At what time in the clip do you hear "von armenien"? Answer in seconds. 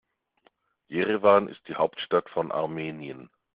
2.31-3.29